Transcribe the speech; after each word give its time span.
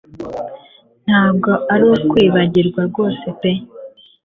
Ntabwo 1.07 1.51
ari 1.73 1.85
ukwibagirwa 1.95 2.81
rwose 2.89 3.25
pe 3.39 3.51